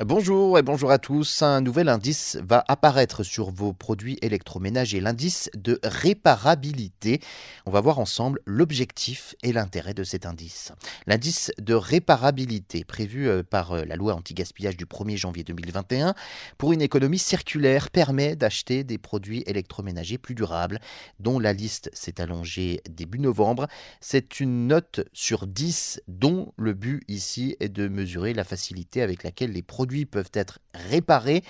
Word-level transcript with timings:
Bonjour 0.00 0.58
et 0.58 0.62
bonjour 0.62 0.90
à 0.90 0.98
tous. 0.98 1.42
Un 1.42 1.60
nouvel 1.60 1.88
indice 1.88 2.36
va 2.42 2.64
apparaître 2.66 3.22
sur 3.22 3.52
vos 3.52 3.72
produits 3.72 4.18
électroménagers, 4.22 5.00
l'indice 5.00 5.50
de 5.56 5.78
réparabilité. 5.84 7.20
On 7.64 7.70
va 7.70 7.80
voir 7.80 8.00
ensemble 8.00 8.40
l'objectif 8.44 9.36
et 9.44 9.52
l'intérêt 9.52 9.94
de 9.94 10.02
cet 10.02 10.26
indice. 10.26 10.72
L'indice 11.06 11.52
de 11.62 11.74
réparabilité 11.74 12.82
prévu 12.82 13.28
euh, 13.28 13.44
par 13.44 13.70
euh, 13.70 13.84
la 13.84 13.94
loi 13.94 14.14
anti-gaspillage 14.14 14.76
du 14.76 14.84
1er 14.84 15.16
janvier 15.16 15.44
2021 15.44 16.16
pour 16.58 16.72
une 16.72 16.82
économie 16.82 17.20
circulaire 17.20 17.88
permet 17.90 18.34
d'acheter 18.34 18.82
des 18.82 18.98
produits 18.98 19.44
électroménagers 19.46 20.18
plus 20.18 20.34
durables 20.34 20.80
dont 21.20 21.38
la 21.38 21.52
liste 21.52 21.88
s'est 21.92 22.20
allongée 22.20 22.80
début 22.90 23.20
novembre. 23.20 23.68
C'est 24.00 24.40
une 24.40 24.66
note 24.66 25.08
sur 25.12 25.46
10 25.46 26.02
dont 26.08 26.52
le 26.56 26.72
but 26.72 27.04
ici 27.06 27.56
est 27.60 27.68
de 27.68 27.86
mesurer 27.86 28.34
la 28.34 28.42
facilité 28.42 29.00
avec 29.00 29.22
laquelle 29.22 29.52
les 29.52 29.62
produits 29.62 29.83
peuvent 30.04 30.30
être 30.34 30.58
réparés, 30.74 31.42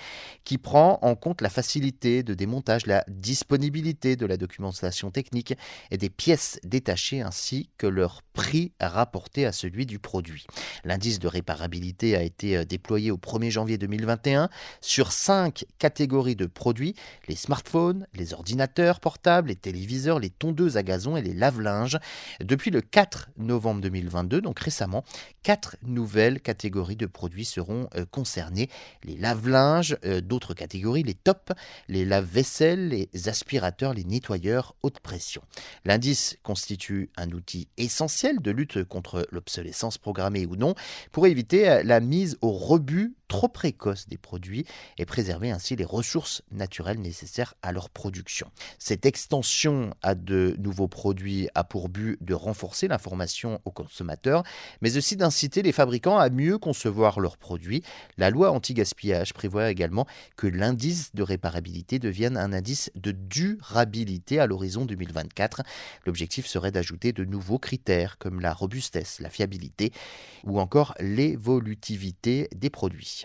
qui 0.43 0.57
prend 0.57 0.99
en 1.01 1.15
compte 1.15 1.41
la 1.41 1.49
facilité 1.49 2.23
de 2.23 2.33
démontage, 2.33 2.85
la 2.85 3.03
disponibilité 3.07 4.15
de 4.15 4.25
la 4.25 4.37
documentation 4.37 5.11
technique 5.11 5.53
et 5.91 5.97
des 5.97 6.09
pièces 6.09 6.59
détachées 6.63 7.21
ainsi 7.21 7.69
que 7.77 7.87
leur 7.87 8.21
prix 8.33 8.73
rapporté 8.79 9.45
à 9.45 9.51
celui 9.51 9.85
du 9.85 9.99
produit. 9.99 10.45
L'indice 10.83 11.19
de 11.19 11.27
réparabilité 11.27 12.15
a 12.15 12.21
été 12.21 12.57
euh, 12.57 12.65
déployé 12.65 13.11
au 13.11 13.17
1er 13.17 13.49
janvier 13.49 13.77
2021 13.77 14.49
sur 14.81 15.11
cinq 15.11 15.65
catégories 15.79 16.35
de 16.35 16.45
produits, 16.45 16.95
les 17.27 17.35
smartphones, 17.35 18.07
les 18.13 18.33
ordinateurs 18.33 18.99
portables, 18.99 19.49
les 19.49 19.55
téléviseurs, 19.55 20.19
les 20.19 20.29
tondeuses 20.29 20.77
à 20.77 20.83
gazon 20.83 21.17
et 21.17 21.21
les 21.21 21.33
lave-linges. 21.33 21.97
Depuis 22.41 22.71
le 22.71 22.81
4 22.81 23.29
novembre 23.37 23.81
2022, 23.81 24.41
donc 24.41 24.59
récemment, 24.59 25.03
quatre 25.43 25.77
nouvelles 25.83 26.41
catégories 26.41 26.95
de 26.95 27.05
produits 27.05 27.45
seront 27.45 27.87
euh, 27.95 28.05
concernées. 28.25 28.69
Les 29.03 29.15
lave-linges, 29.17 29.97
euh, 30.03 30.19
d'autres 30.19 30.55
catégories, 30.55 31.03
les 31.03 31.13
tops, 31.13 31.51
les 31.87 32.05
lave-vaisselle, 32.05 32.89
les 32.89 33.29
aspirateurs, 33.29 33.93
les 33.93 34.03
nettoyeurs 34.03 34.73
haute 34.81 34.99
pression. 34.99 35.43
L'indice 35.85 36.39
constitue 36.41 37.11
un 37.17 37.29
outil 37.29 37.67
essentiel 37.77 38.41
de 38.41 38.49
lutte 38.49 38.83
contre 38.83 39.27
l'obsolescence 39.31 39.99
programmée 39.99 40.47
ou 40.47 40.55
non 40.55 40.73
pour 41.11 41.27
éviter 41.27 41.69
euh, 41.69 41.83
la 41.83 41.99
mise 41.99 42.39
au 42.41 42.51
rebut 42.51 43.13
trop 43.27 43.47
précoce 43.47 44.07
des 44.07 44.17
produits 44.17 44.65
et 44.97 45.05
préserver 45.05 45.51
ainsi 45.51 45.75
les 45.75 45.85
ressources 45.85 46.41
naturelles 46.51 46.99
nécessaires 46.99 47.55
à 47.61 47.71
leur 47.71 47.89
production. 47.89 48.51
Cette 48.79 49.05
extension 49.05 49.93
à 50.01 50.15
de 50.15 50.55
nouveaux 50.59 50.87
produits 50.87 51.49
a 51.55 51.63
pour 51.63 51.89
but 51.89 52.17
de 52.21 52.33
renforcer 52.33 52.87
l'information 52.87 53.59
aux 53.65 53.71
consommateurs, 53.71 54.43
mais 54.81 54.97
aussi 54.97 55.15
d'inciter 55.15 55.61
les 55.61 55.71
fabricants 55.71 56.17
à 56.17 56.29
mieux 56.29 56.57
concevoir 56.57 57.19
leurs 57.19 57.37
produits. 57.37 57.83
La 58.17 58.29
loi 58.29 58.51
anti-gaspillage 58.51 59.33
prévoit 59.33 59.69
également 59.69 60.07
que 60.37 60.47
l'indice 60.47 61.13
de 61.13 61.23
réparabilité 61.23 61.99
devienne 61.99 62.37
un 62.37 62.53
indice 62.53 62.91
de 62.95 63.11
durabilité 63.11 64.39
à 64.39 64.47
l'horizon 64.47 64.85
2024. 64.85 65.63
L'objectif 66.05 66.45
serait 66.45 66.71
d'ajouter 66.71 67.11
de 67.11 67.25
nouveaux 67.25 67.59
critères 67.59 68.17
comme 68.17 68.39
la 68.39 68.53
robustesse, 68.53 69.19
la 69.19 69.29
fiabilité 69.29 69.91
ou 70.43 70.59
encore 70.59 70.93
l'évolutivité 70.99 72.49
des 72.55 72.69
produits. 72.69 73.24